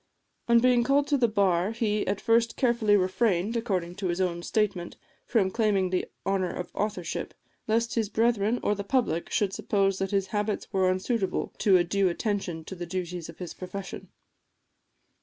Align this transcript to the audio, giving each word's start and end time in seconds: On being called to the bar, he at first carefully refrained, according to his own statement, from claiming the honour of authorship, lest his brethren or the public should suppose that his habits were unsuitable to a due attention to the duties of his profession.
On 0.47 0.57
being 0.57 0.83
called 0.83 1.05
to 1.09 1.17
the 1.19 1.27
bar, 1.27 1.73
he 1.73 2.07
at 2.07 2.19
first 2.19 2.57
carefully 2.57 2.97
refrained, 2.97 3.55
according 3.55 3.93
to 3.97 4.07
his 4.07 4.19
own 4.19 4.41
statement, 4.41 4.97
from 5.27 5.51
claiming 5.51 5.91
the 5.91 6.07
honour 6.25 6.49
of 6.49 6.71
authorship, 6.73 7.35
lest 7.67 7.93
his 7.93 8.09
brethren 8.09 8.59
or 8.63 8.73
the 8.73 8.83
public 8.83 9.29
should 9.29 9.53
suppose 9.53 9.99
that 9.99 10.09
his 10.09 10.25
habits 10.33 10.73
were 10.73 10.89
unsuitable 10.89 11.53
to 11.59 11.77
a 11.77 11.83
due 11.83 12.09
attention 12.09 12.63
to 12.65 12.73
the 12.73 12.87
duties 12.87 13.29
of 13.29 13.37
his 13.37 13.53
profession. 13.53 14.07